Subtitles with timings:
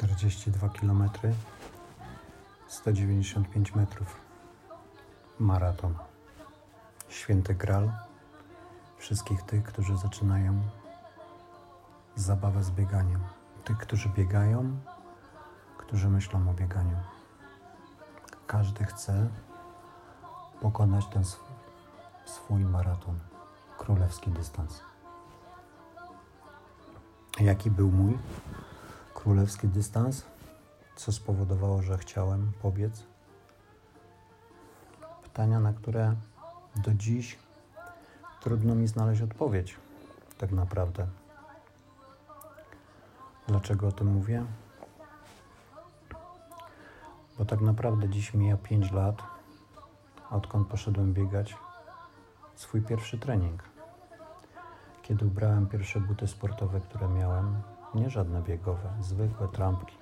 [0.00, 1.10] 42 km,
[2.68, 4.20] 195 metrów.
[5.38, 5.94] Maraton.
[7.08, 7.92] Święty Gral
[8.98, 10.62] wszystkich tych, którzy zaczynają
[12.16, 13.20] zabawę z bieganiem.
[13.64, 14.80] Tych, którzy biegają,
[15.78, 16.96] którzy myślą o bieganiu.
[18.46, 19.28] Każdy chce
[20.60, 21.44] pokonać ten sw-
[22.24, 23.18] swój maraton,
[23.78, 24.80] królewski dystans.
[27.40, 28.18] Jaki był mój
[29.22, 30.24] królewski dystans?
[30.96, 33.02] Co spowodowało, że chciałem pobiec?
[35.22, 36.14] Pytania, na które
[36.76, 37.38] do dziś
[38.40, 39.76] trudno mi znaleźć odpowiedź,
[40.38, 41.06] tak naprawdę.
[43.48, 44.44] Dlaczego o tym mówię?
[47.38, 49.22] Bo tak naprawdę dziś mija 5 lat,
[50.30, 51.56] odkąd poszedłem biegać
[52.54, 53.62] swój pierwszy trening.
[55.02, 57.62] Kiedy ubrałem pierwsze buty sportowe, które miałem,
[57.94, 59.96] nie żadne biegowe, zwykłe trampki.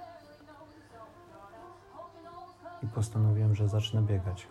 [2.82, 4.48] I postanowiłem, że zacznę biegać.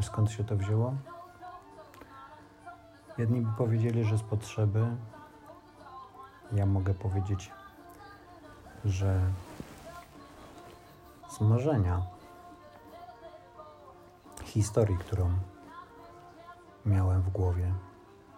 [0.00, 0.94] Skąd się to wzięło?
[3.18, 4.96] Jedni by powiedzieli, że z potrzeby.
[6.52, 7.52] Ja mogę powiedzieć,
[8.84, 9.20] że
[11.30, 12.02] z marzenia
[14.44, 15.30] historii, którą
[16.86, 17.72] miałem w głowie,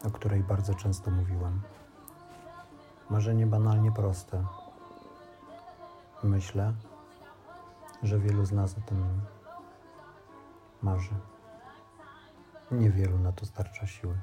[0.04, 1.60] o której bardzo często mówiłem.
[3.10, 4.44] Marzenie banalnie proste.
[6.22, 6.72] Myślę,
[8.02, 9.20] że wielu z nas o tym
[10.82, 11.14] marzy.
[12.70, 14.14] Niewielu na to starcza siły.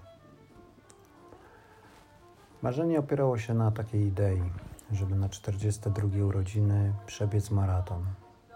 [2.61, 4.43] Marzenie opierało się na takiej idei,
[4.91, 8.05] żeby na 42 urodziny przebiec maraton.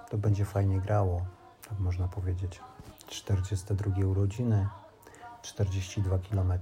[0.09, 1.25] To będzie fajnie grało,
[1.69, 2.61] tak można powiedzieć.
[3.08, 4.67] 42 urodziny,
[5.42, 6.53] 42 km.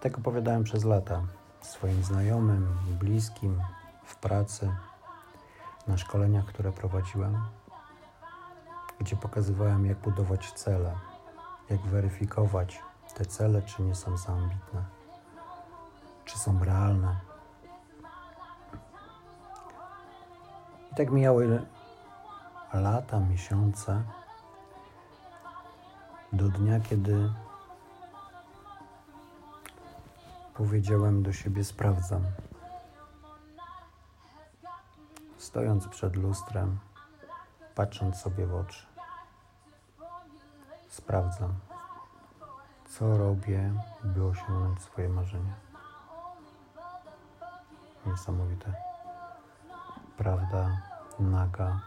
[0.00, 1.22] Tak opowiadałem przez lata
[1.60, 3.62] swoim znajomym, bliskim,
[4.04, 4.70] w pracy,
[5.88, 7.44] na szkoleniach, które prowadziłem,
[9.00, 10.94] gdzie pokazywałem, jak budować cele,
[11.70, 12.82] jak weryfikować
[13.14, 14.84] te cele, czy nie są za ambitne,
[16.24, 17.16] czy są realne.
[20.92, 21.66] I tak mijały
[22.72, 24.02] lata, miesiące,
[26.32, 27.32] do dnia, kiedy
[30.54, 32.22] powiedziałem do siebie: Sprawdzam.
[35.36, 36.78] Stojąc przed lustrem,
[37.74, 38.86] patrząc sobie w oczy,
[40.88, 41.54] sprawdzam,
[42.88, 43.72] co robię,
[44.04, 45.54] by osiągnąć swoje marzenia.
[48.06, 48.74] Niesamowite.
[50.16, 50.82] Prawda
[51.18, 51.80] naga,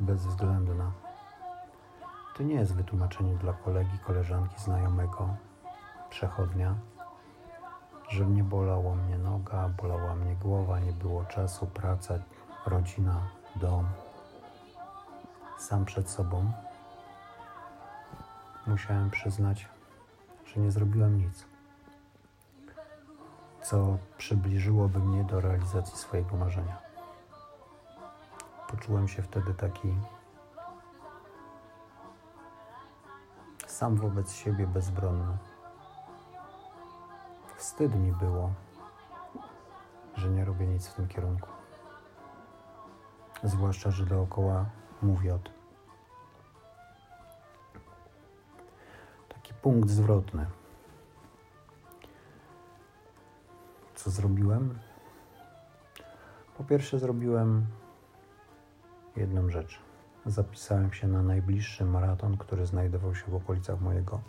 [0.00, 0.92] bezwzględna.
[2.36, 5.36] To nie jest wytłumaczenie dla kolegi, koleżanki, znajomego,
[6.10, 6.74] przechodnia,
[8.08, 12.18] że nie bolało mnie noga, bolała mnie głowa, nie było czasu, praca,
[12.66, 13.20] rodzina,
[13.56, 13.86] dom.
[15.58, 16.52] Sam przed sobą
[18.66, 19.68] musiałem przyznać,
[20.46, 21.44] że nie zrobiłem nic,
[23.62, 26.78] co przybliżyłoby mnie do realizacji swojego marzenia.
[28.68, 29.94] Poczułem się wtedy taki
[33.66, 35.36] sam wobec siebie bezbronny.
[37.58, 38.52] Wstyd mi było,
[40.16, 41.48] że nie robię nic w tym kierunku.
[43.44, 44.66] Zwłaszcza, że dookoła
[45.02, 45.52] mówi o tym.
[49.28, 50.46] Taki punkt zwrotny.
[53.94, 54.78] Co zrobiłem?
[56.56, 57.66] Po pierwsze, zrobiłem
[59.16, 59.78] jedną rzecz.
[60.26, 64.20] Zapisałem się na najbliższy maraton, który znajdował się w okolicach mojego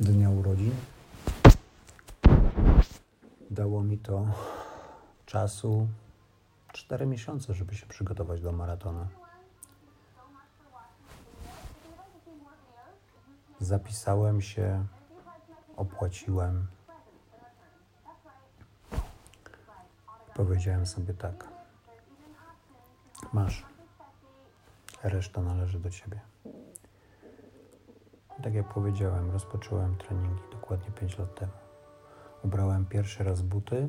[0.00, 0.74] dnia urodzin.
[3.56, 4.26] Dało mi to
[5.26, 5.88] czasu
[6.72, 9.06] 4 miesiące, żeby się przygotować do maratonu.
[13.60, 14.86] Zapisałem się,
[15.76, 16.66] opłaciłem.
[20.34, 21.48] Powiedziałem sobie tak.
[23.32, 23.66] Masz.
[25.02, 26.20] Reszta należy do ciebie.
[28.42, 31.65] Tak jak powiedziałem, rozpocząłem treningi dokładnie 5 lat temu.
[32.46, 33.88] Ubrałem pierwszy raz buty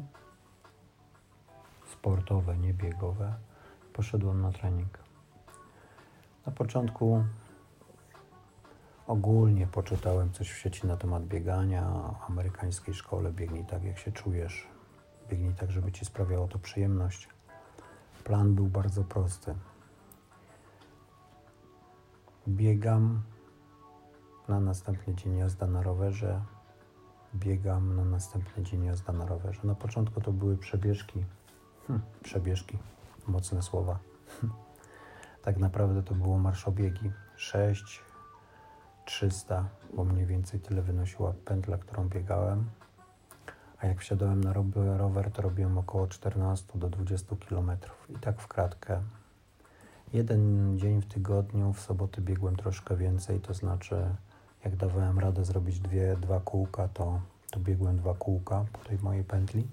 [1.92, 3.34] sportowe, nie biegowe.
[3.94, 5.00] Poszedłem na trening.
[6.46, 7.24] Na początku
[9.08, 13.32] ogólnie poczytałem coś w sieci na temat biegania, amerykańskiej szkole.
[13.32, 14.68] Biegnij tak, jak się czujesz.
[15.30, 17.30] Biegnij tak, żeby ci sprawiało to przyjemność.
[18.24, 19.56] Plan był bardzo prosty.
[22.48, 23.22] Biegam
[24.48, 26.42] na następny dzień jazda na rowerze
[27.40, 29.60] biegam na następny dzień jazda na rowerze.
[29.64, 31.24] Na początku to były przebieżki.
[31.88, 32.78] Hm, przebieżki,
[33.28, 34.00] mocne słowa.
[35.46, 37.12] tak naprawdę to było marszobiegi.
[37.36, 38.02] 6,
[39.06, 42.70] 300, bo mniej więcej tyle wynosiła pętla, którą biegałem.
[43.80, 44.54] A jak wsiadałem na
[44.98, 47.72] rower, to robiłem około 14 do 20 km.
[48.10, 49.02] I tak w kratkę.
[50.14, 54.16] Jeden dzień w tygodniu, w soboty biegłem troszkę więcej, to znaczy
[54.68, 57.22] jak dawałem radę zrobić dwie, dwa kółka, to,
[57.52, 59.68] to biegłem dwa kółka po tej mojej pętli,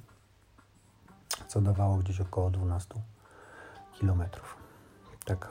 [1.49, 2.95] co dawało gdzieś około 12
[3.93, 4.57] kilometrów.
[5.25, 5.49] Tak.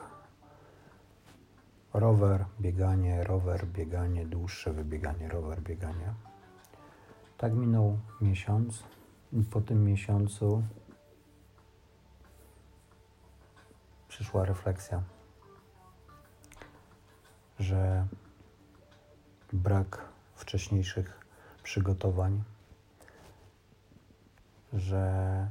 [1.94, 6.14] Rower, bieganie, rower, bieganie, dłuższe wybieganie, rower, bieganie.
[7.38, 8.82] Tak minął miesiąc
[9.32, 10.62] i po tym miesiącu
[14.08, 15.02] przyszła refleksja,
[17.58, 18.06] że
[19.54, 20.04] brak
[20.34, 21.20] wcześniejszych
[21.62, 22.42] przygotowań,
[24.72, 25.50] że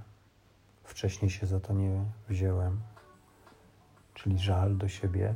[0.84, 2.82] wcześniej się za to nie wziąłem,
[4.14, 5.36] czyli żal do siebie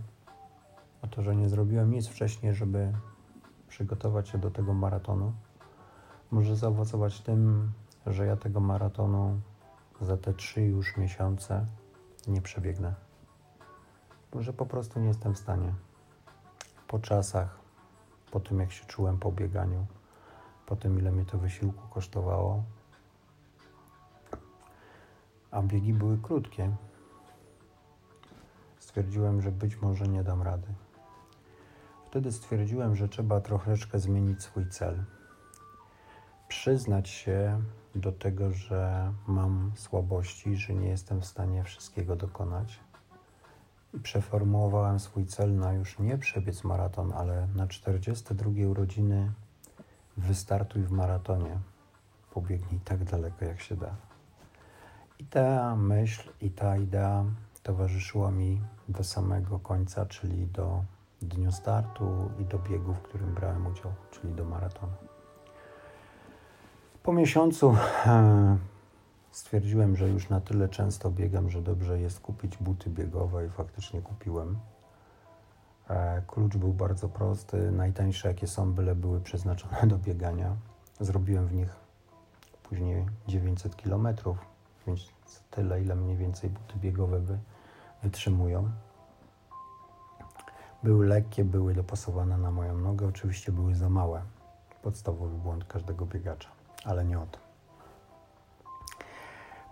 [1.02, 2.94] o to, że nie zrobiłem nic wcześniej, żeby
[3.68, 5.34] przygotować się do tego maratonu,
[6.31, 7.72] może zaowocować tym,
[8.08, 9.42] że ja tego maratonu
[10.02, 11.66] za te trzy już miesiące
[12.28, 12.94] nie przebiegnę.
[14.40, 15.74] Że po prostu nie jestem w stanie.
[16.88, 17.67] Po czasach,
[18.32, 19.86] po tym jak się czułem po bieganiu,
[20.66, 22.64] po tym ile mnie to wysiłku kosztowało.
[25.52, 26.76] A biegi były krótkie.
[28.80, 30.68] Stwierdziłem, że być może nie dam rady.
[32.06, 35.04] Wtedy stwierdziłem, że trzeba troszeczkę zmienić swój cel.
[36.48, 37.62] Przyznać się
[37.96, 42.80] do tego, że mam słabości, że nie jestem w stanie wszystkiego dokonać
[44.00, 49.32] przeformułowałem swój cel na już nie przebiec maraton, ale na 42 urodziny
[50.18, 51.60] wystartuj w maratonie.
[52.34, 53.96] Pobiegnij tak daleko, jak się da.
[55.20, 57.26] I ta myśl i ta idea
[57.64, 60.84] towarzyszyła mi do samego końca, czyli do
[61.22, 64.94] dnia startu i do biegu, w którym brałem udział, czyli do maratonu.
[67.04, 67.76] Po miesiącu
[69.32, 74.02] stwierdziłem, że już na tyle często biegam, że dobrze jest kupić buty biegowe i faktycznie
[74.02, 74.58] kupiłem.
[75.90, 80.56] E, klucz był bardzo prosty, najtańsze jakie są, byle były przeznaczone do biegania.
[81.00, 81.76] Zrobiłem w nich
[82.64, 84.08] później 900 km,
[84.88, 85.12] więc
[85.52, 87.38] tyle, ile mniej więcej buty biegowe by
[88.04, 88.72] wytrzymują.
[90.84, 94.22] Były lekkie, były dopasowane na moją nogę, oczywiście były za małe.
[94.82, 96.50] Podstawowy błąd każdego biegacza,
[96.86, 97.47] ale nie o to.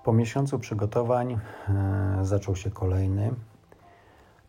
[0.06, 1.40] Po miesiącu przygotowań e,
[2.22, 3.34] zaczął się kolejny.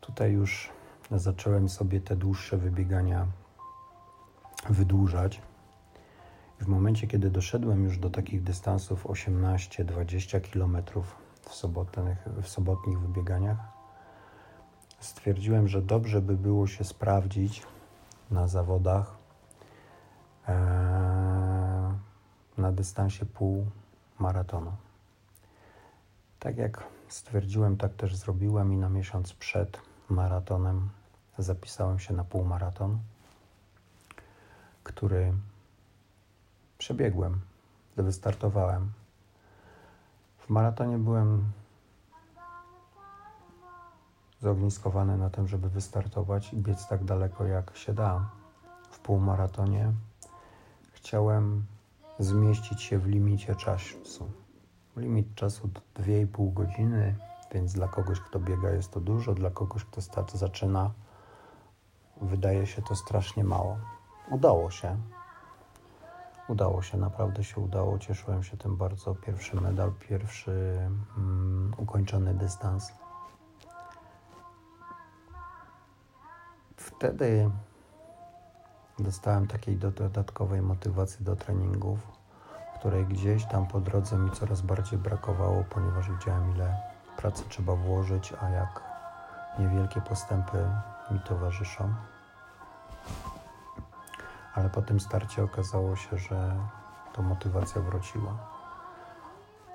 [0.01, 0.71] Tutaj już
[1.11, 3.27] zacząłem sobie te dłuższe wybiegania
[4.69, 5.43] wydłużać.
[6.61, 10.77] W momencie, kiedy doszedłem już do takich dystansów 18-20 km
[11.43, 13.59] w, sobotnych, w sobotnich wybieganiach,
[15.01, 17.63] stwierdziłem, że dobrze by było się sprawdzić
[18.31, 19.17] na zawodach
[20.49, 20.55] e,
[22.59, 23.67] na dystansie pół
[24.19, 24.73] maratonu.
[26.39, 30.89] Tak jak stwierdziłem, tak też zrobiłem i na miesiąc przed maratonem
[31.39, 32.99] zapisałem się na półmaraton,
[34.85, 35.33] który
[36.79, 37.41] przebiegłem,
[37.97, 38.93] wystartowałem.
[40.39, 41.53] W maratonie byłem
[44.41, 48.31] zogniskowany na tym, żeby wystartować i biec tak daleko jak się da.
[48.91, 49.93] W półmaratonie
[50.93, 51.65] chciałem
[52.19, 54.31] zmieścić się w limicie czasu.
[54.97, 57.15] Limit czasu to 2,5 godziny,
[57.53, 60.91] więc dla kogoś, kto biega, jest to dużo, dla kogoś, kto start zaczyna,
[62.23, 63.79] wydaje się to strasznie mało.
[64.31, 64.97] Udało się.
[66.49, 67.99] Udało się, naprawdę się udało.
[67.99, 69.15] Cieszyłem się tym bardzo.
[69.15, 70.79] Pierwszy medal, pierwszy
[71.17, 72.93] um, ukończony dystans.
[76.77, 77.51] Wtedy
[78.99, 81.99] dostałem takiej dodatkowej motywacji do treningów
[82.79, 86.77] której gdzieś tam po drodze mi coraz bardziej brakowało, ponieważ widziałem, ile
[87.17, 88.83] pracy trzeba włożyć, a jak
[89.59, 90.59] niewielkie postępy
[91.11, 91.95] mi towarzyszą.
[94.55, 96.57] Ale po tym starcie okazało się, że
[97.13, 98.33] to motywacja wróciła.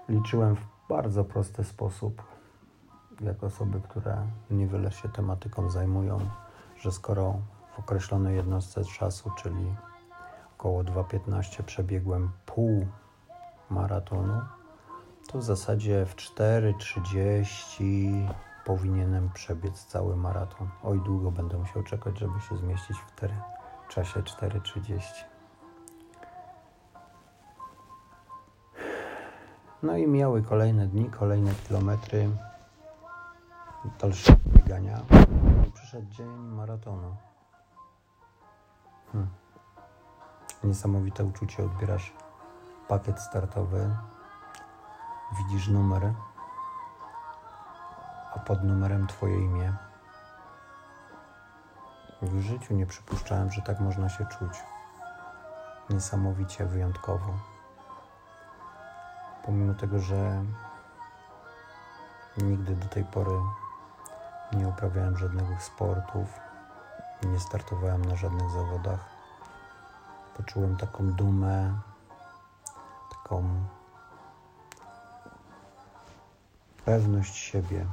[0.10, 2.24] Liczyłem w bardzo prosty sposób,
[3.22, 4.18] jak osoby, które
[4.52, 6.20] niewiele się tematyką zajmują,
[6.80, 7.34] że skoro
[7.76, 9.76] w określonej jednostce czasu, czyli
[10.62, 12.88] około 2.15 przebiegłem pół
[13.70, 14.42] maratonu,
[15.28, 18.28] to w zasadzie w 4.30
[18.66, 20.70] powinienem przebiec cały maraton.
[20.84, 23.16] Oj, długo będę musiał czekać, żeby się zmieścić w
[23.90, 25.02] czasie 4.30.
[29.84, 32.30] No i miały kolejne dni, kolejne kilometry
[34.00, 35.02] dalszego biegania.
[35.74, 37.16] Przyszedł dzień maratonu.
[39.12, 39.41] Hmm.
[40.64, 41.64] Niesamowite uczucie.
[41.64, 42.14] Odbierasz
[42.88, 43.96] pakiet startowy,
[45.38, 46.14] widzisz numer,
[48.36, 49.74] a pod numerem Twoje imię.
[52.22, 54.64] W życiu nie przypuszczałem, że tak można się czuć.
[55.90, 57.34] Niesamowicie wyjątkowo.
[59.46, 60.44] Pomimo tego, że
[62.38, 63.32] nigdy do tej pory
[64.54, 66.40] nie uprawiałem żadnego sportów,
[67.24, 69.11] nie startowałem na żadnych zawodach,
[70.42, 71.74] poczułem taką dumę,
[73.12, 73.44] taką
[76.86, 77.86] pewność siebie.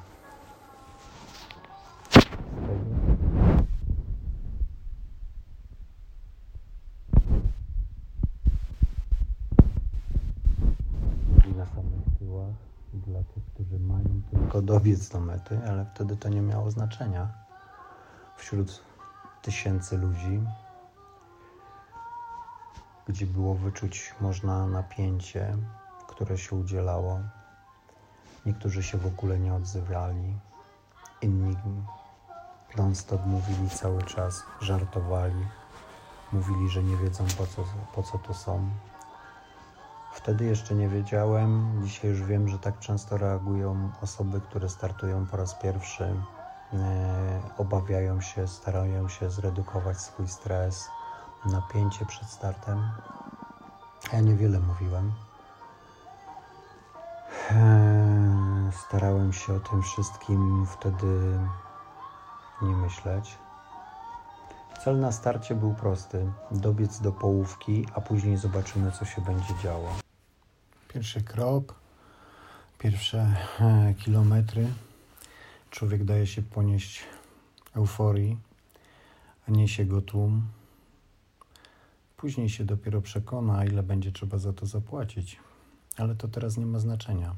[11.56, 12.54] Na samych tyłach
[12.92, 17.28] dla tych, którzy mają tylko dobiec do mety, ale wtedy to nie miało znaczenia.
[18.36, 18.82] Wśród
[19.42, 20.40] tysięcy ludzi,
[23.08, 25.56] gdzie było wyczuć można napięcie,
[26.08, 27.20] które się udzielało.
[28.46, 30.34] Niektórzy się w ogóle nie odzywali,
[31.22, 31.56] inni
[32.76, 35.46] non-stop mówili cały czas, żartowali,
[36.32, 38.70] mówili, że nie wiedzą po co, po co to są.
[40.12, 45.36] Wtedy jeszcze nie wiedziałem, dzisiaj już wiem, że tak często reagują osoby, które startują po
[45.36, 46.04] raz pierwszy,
[46.72, 50.88] e, obawiają się, starają się zredukować swój stres,
[51.44, 52.90] napięcie przed startem.
[54.12, 55.12] Ja niewiele mówiłem.
[57.50, 61.38] E, starałem się o tym wszystkim wtedy
[62.62, 63.38] nie myśleć.
[64.84, 69.94] Cel na starcie był prosty: dobiec do połówki, a później zobaczymy, co się będzie działo.
[70.88, 71.74] Pierwszy krok,
[72.78, 74.68] pierwsze e, kilometry.
[75.70, 77.04] Człowiek daje się ponieść
[77.76, 78.38] euforii,
[79.48, 80.42] a niesie go tłum.
[82.18, 85.36] Później się dopiero przekona, ile będzie trzeba za to zapłacić.
[85.96, 87.36] Ale to teraz nie ma znaczenia.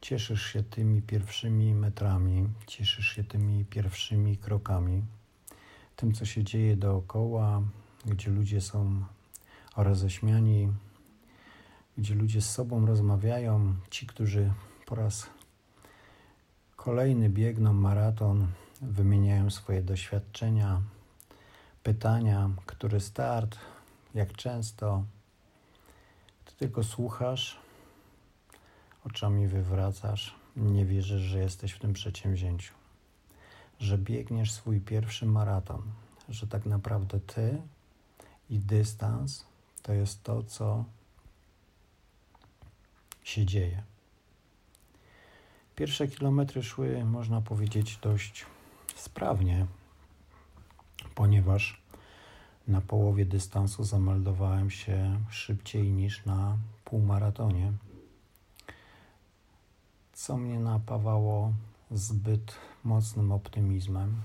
[0.00, 5.02] Cieszysz się tymi pierwszymi metrami, cieszysz się tymi pierwszymi krokami,
[5.96, 7.62] tym, co się dzieje dookoła,
[8.06, 9.04] gdzie ludzie są
[9.76, 10.72] roześmiani,
[11.98, 14.52] gdzie ludzie z sobą rozmawiają, ci, którzy
[14.86, 15.26] po raz
[16.76, 18.46] kolejny biegną maraton,
[18.82, 20.82] wymieniają swoje doświadczenia,
[21.82, 23.58] pytania, który start,
[24.14, 25.04] jak często.
[26.44, 27.60] Ty tylko słuchasz,
[29.04, 32.74] oczami wywracasz, nie wierzysz, że jesteś w tym przedsięwzięciu,
[33.80, 35.82] że biegniesz swój pierwszy maraton,
[36.28, 37.62] że tak naprawdę ty
[38.50, 39.44] i dystans
[39.82, 40.84] to jest to, co
[43.24, 43.82] się dzieje.
[45.76, 48.46] Pierwsze kilometry szły, można powiedzieć, dość
[48.96, 49.66] sprawnie,
[51.20, 51.82] ponieważ
[52.68, 57.72] na połowie dystansu zameldowałem się szybciej niż na półmaratonie,
[60.12, 61.52] co mnie napawało
[61.90, 64.22] zbyt mocnym optymizmem.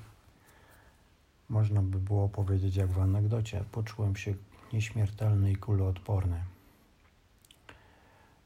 [1.49, 4.33] Można by było powiedzieć, jak w anegdocie, poczułem się
[4.73, 6.43] nieśmiertelny i kuloodporny.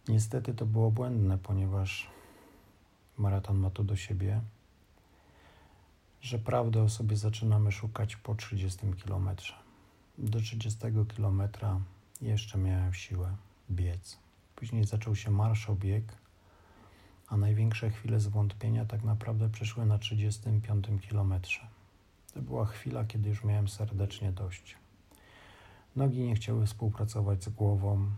[0.07, 2.09] Niestety to było błędne, ponieważ
[3.17, 4.41] maraton ma to do siebie,
[6.21, 9.53] że prawdę o sobie zaczynamy szukać po 30 kilometrze.
[10.17, 10.79] Do 30
[11.15, 11.79] kilometra
[12.21, 13.35] jeszcze miałem siłę
[13.71, 14.17] biec.
[14.55, 16.03] Później zaczął się marszobieg,
[17.27, 21.67] a największe chwile zwątpienia tak naprawdę przyszły na 35 kilometrze.
[22.33, 24.77] To była chwila, kiedy już miałem serdecznie dość.
[25.95, 28.11] Nogi nie chciały współpracować z głową,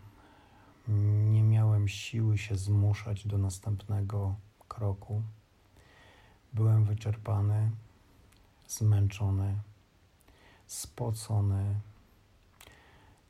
[1.31, 4.35] nie miałem siły się zmuszać do następnego
[4.67, 5.21] kroku.
[6.53, 7.71] Byłem wyczerpany,
[8.71, 9.59] zmęczony,
[10.67, 11.79] spocony.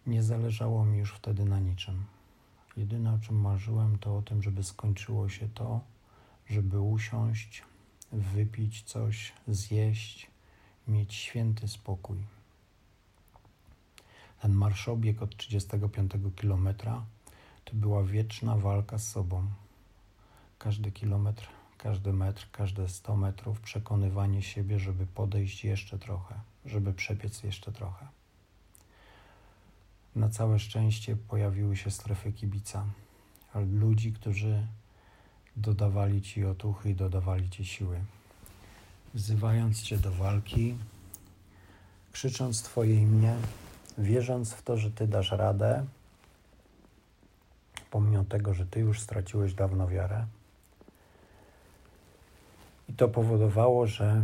[0.07, 2.05] Nie zależało mi już wtedy na niczym.
[2.77, 5.79] Jedyne o czym marzyłem, to o tym, żeby skończyło się to,
[6.49, 7.63] żeby usiąść,
[8.11, 10.31] wypić coś, zjeść,
[10.87, 12.17] mieć święty spokój.
[14.41, 17.05] Ten marszobieg od 35 kilometra
[17.65, 19.47] to była wieczna walka z sobą.
[20.59, 21.47] Każdy kilometr,
[21.83, 26.35] każdy metr, każde 100 metrów przekonywanie siebie, żeby podejść jeszcze trochę,
[26.65, 28.07] żeby przebiec jeszcze trochę.
[30.15, 32.85] Na całe szczęście pojawiły się strefy kibica,
[33.55, 34.67] ludzi, którzy
[35.55, 37.99] dodawali ci otuchy i dodawali ci siły,
[39.13, 40.77] wzywając cię do walki,
[42.11, 43.35] krzycząc Twoje imię,
[43.97, 45.85] wierząc w to, że Ty dasz radę
[47.91, 50.25] pomimo tego, że Ty już straciłeś dawno wiarę.
[52.91, 54.23] I to powodowało, że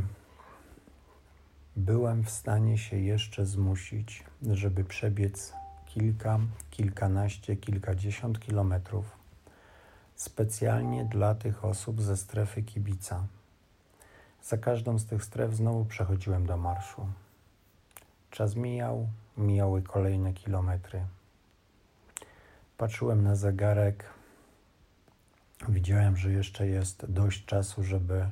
[1.76, 5.54] byłem w stanie się jeszcze zmusić, żeby przebiec
[5.86, 6.40] kilka,
[6.72, 9.06] kilkanaście, kilkadziesiąt kilometrów
[10.16, 13.28] specjalnie dla tych osób ze strefy kibica.
[14.44, 17.08] Za każdą z tych stref znowu przechodziłem do marszu.
[18.32, 19.08] Czas mijał,
[19.38, 21.06] mijały kolejne kilometry.
[22.78, 24.06] Patrzyłem na zegarek.
[25.70, 28.30] Widziałem, że jeszcze jest dość czasu, żeby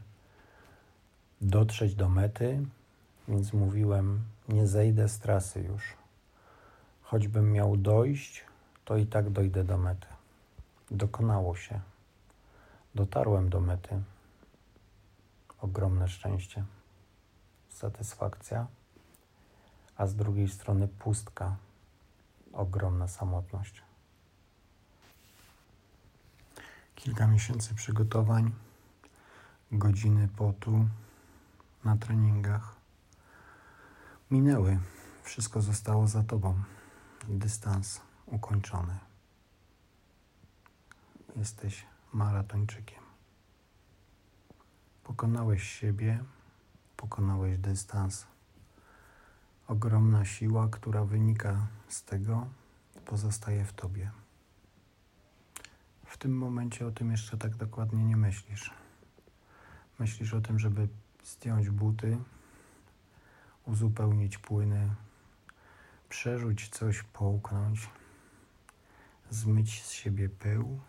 [1.41, 2.65] dotrzeć do mety,
[3.27, 5.93] więc mówiłem: Nie zejdę z trasy już.
[7.01, 8.43] Choćbym miał dojść,
[8.85, 10.07] to i tak dojdę do mety.
[10.91, 11.79] Dokonało się.
[12.95, 14.01] Dotarłem do mety.
[15.61, 16.63] Ogromne szczęście,
[17.69, 18.67] satysfakcja,
[19.97, 21.55] a z drugiej strony pustka,
[22.53, 23.81] ogromna samotność.
[26.95, 28.51] Kilka miesięcy przygotowań,
[29.71, 30.85] godziny potu
[31.85, 32.75] na treningach
[34.31, 34.79] minęły.
[35.23, 36.63] Wszystko zostało za tobą.
[37.27, 38.97] Dystans ukończony.
[41.35, 43.03] Jesteś maratończykiem.
[45.03, 46.23] Pokonałeś siebie,
[46.97, 48.27] pokonałeś dystans.
[49.67, 52.47] Ogromna siła, która wynika z tego,
[53.05, 54.11] pozostaje w tobie.
[56.05, 58.73] W tym momencie o tym jeszcze tak dokładnie nie myślisz.
[59.99, 60.87] Myślisz o tym, żeby
[61.25, 62.17] zdjąć buty,
[63.65, 64.95] uzupełnić płyny,
[66.09, 67.89] przerzuć coś, połknąć,
[69.29, 70.79] zmyć z siebie pył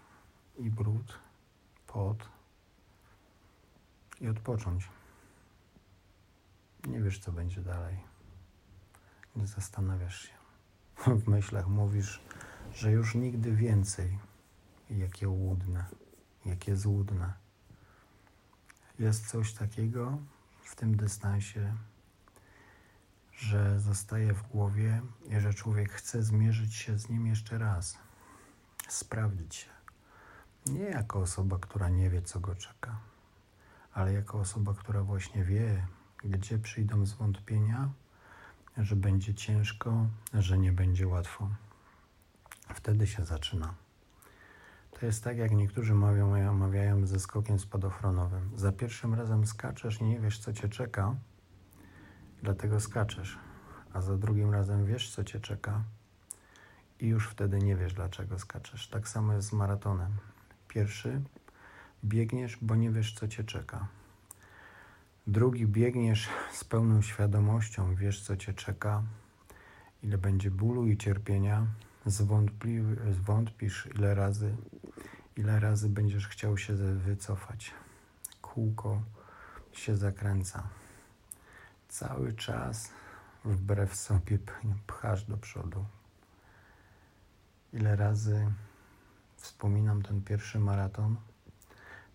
[0.58, 1.18] i brud,
[1.86, 2.28] pot
[4.20, 4.88] i odpocząć.
[6.86, 7.96] Nie wiesz, co będzie dalej.
[9.36, 10.34] Nie zastanawiasz się.
[11.20, 12.22] W myślach mówisz,
[12.74, 14.18] że już nigdy więcej.
[14.90, 15.84] Jakie łudne,
[16.44, 17.45] jakie złudne.
[18.98, 20.18] Jest coś takiego
[20.62, 21.74] w tym dystansie,
[23.32, 27.98] że zostaje w głowie i że człowiek chce zmierzyć się z nim jeszcze raz,
[28.88, 29.70] sprawdzić się.
[30.66, 33.00] Nie jako osoba, która nie wie, co go czeka,
[33.92, 35.86] ale jako osoba, która właśnie wie,
[36.24, 37.90] gdzie przyjdą zwątpienia,
[38.78, 41.50] że będzie ciężko, że nie będzie łatwo.
[42.74, 43.74] Wtedy się zaczyna.
[45.00, 48.50] To jest tak, jak niektórzy mawiają, mawiają ze skokiem spadochronowym.
[48.56, 51.14] Za pierwszym razem skaczesz nie wiesz, co cię czeka,
[52.42, 53.38] dlatego skaczesz.
[53.92, 55.82] A za drugim razem wiesz, co cię czeka
[57.00, 58.88] i już wtedy nie wiesz, dlaczego skaczesz.
[58.88, 60.12] Tak samo jest z maratonem.
[60.68, 61.22] Pierwszy
[62.04, 63.88] biegniesz, bo nie wiesz, co cię czeka.
[65.26, 69.02] Drugi biegniesz z pełną świadomością, wiesz, co cię czeka,
[70.02, 71.66] ile będzie bólu i cierpienia,
[72.06, 72.78] zwątpi,
[73.10, 74.56] zwątpisz ile razy,
[75.36, 77.74] ile razy będziesz chciał się wycofać.
[78.42, 79.02] Kółko
[79.72, 80.68] się zakręca.
[81.88, 82.90] Cały czas
[83.44, 84.38] wbrew sobie
[84.86, 85.84] pchasz do przodu.
[87.72, 88.52] Ile razy
[89.36, 91.16] wspominam ten pierwszy maraton,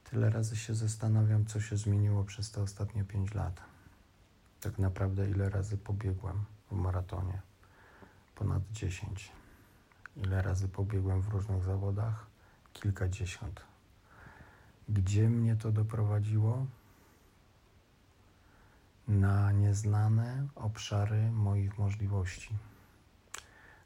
[0.03, 3.61] tyle razy się zastanawiam, co się zmieniło przez te ostatnie pięć lat.
[4.61, 7.41] Tak naprawdę, ile razy pobiegłem w maratonie?
[8.35, 9.40] Ponad dziesięć.
[10.17, 12.25] Ile razy pobiegłem w różnych zawodach?
[12.73, 13.61] Kilkadziesiąt.
[14.89, 16.65] Gdzie mnie to doprowadziło?
[19.07, 22.55] Na nieznane obszary moich możliwości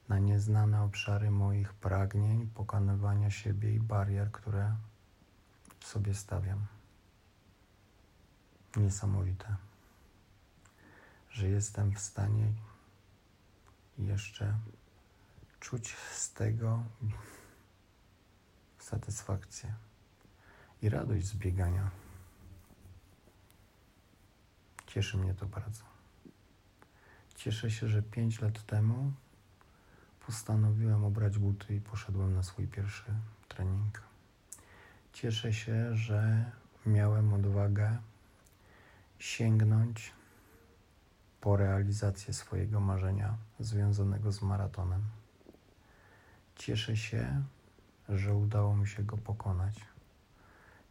[0.10, 4.76] na nieznane obszary moich pragnień, pokonywania siebie i barier, które
[5.80, 6.66] sobie stawiam.
[8.76, 9.56] Niesamowite,
[11.30, 12.54] że jestem w stanie
[13.98, 14.54] jeszcze
[15.66, 16.84] czuć z tego
[18.80, 19.74] satysfakcję
[20.82, 21.90] i radość z biegania.
[24.88, 25.84] Cieszy mnie to bardzo.
[27.36, 29.14] Cieszę się, że pięć lat temu
[30.28, 33.06] postanowiłem obrać buty i poszedłem na swój pierwszy
[33.48, 34.02] trening.
[35.14, 36.52] Cieszę się, że
[36.86, 37.98] miałem odwagę
[39.20, 40.14] sięgnąć
[41.42, 45.15] po realizację swojego marzenia związanego z maratonem.
[46.56, 47.44] Cieszę się,
[48.10, 49.82] że udało mi się go pokonać.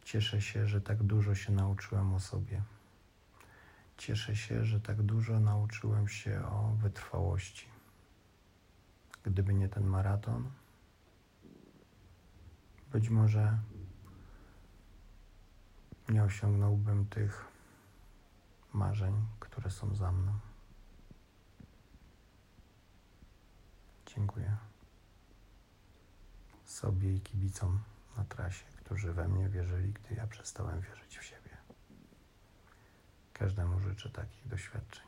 [0.03, 2.61] Cieszę się, że tak dużo się nauczyłem o sobie.
[3.97, 7.67] Cieszę się, że tak dużo nauczyłem się o wytrwałości.
[9.23, 10.51] Gdyby nie ten maraton,
[12.91, 13.57] być może
[16.09, 17.45] nie osiągnąłbym tych
[18.73, 20.33] marzeń, które są za mną.
[24.05, 24.57] Dziękuję.
[26.75, 27.79] Sobie i kibicom
[28.17, 31.57] na trasie, którzy we mnie wierzyli, gdy ja przestałem wierzyć w siebie.
[33.33, 35.04] Każdemu życzę takich doświadczeń.